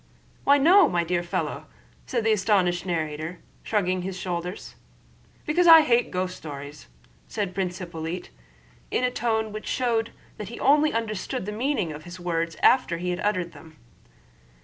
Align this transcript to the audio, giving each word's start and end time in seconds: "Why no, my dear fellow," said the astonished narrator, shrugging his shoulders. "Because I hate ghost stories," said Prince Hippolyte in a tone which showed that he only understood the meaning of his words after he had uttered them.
"Why 0.45 0.57
no, 0.57 0.89
my 0.89 1.03
dear 1.03 1.21
fellow," 1.21 1.67
said 2.07 2.23
the 2.23 2.31
astonished 2.31 2.87
narrator, 2.87 3.37
shrugging 3.61 4.01
his 4.01 4.17
shoulders. 4.17 4.73
"Because 5.45 5.67
I 5.67 5.81
hate 5.81 6.09
ghost 6.09 6.35
stories," 6.35 6.87
said 7.27 7.53
Prince 7.53 7.77
Hippolyte 7.77 8.31
in 8.89 9.03
a 9.03 9.11
tone 9.11 9.51
which 9.51 9.67
showed 9.67 10.11
that 10.37 10.49
he 10.49 10.59
only 10.59 10.91
understood 10.91 11.45
the 11.45 11.51
meaning 11.51 11.91
of 11.91 12.05
his 12.05 12.19
words 12.19 12.55
after 12.63 12.97
he 12.97 13.11
had 13.11 13.19
uttered 13.19 13.51
them. 13.51 13.77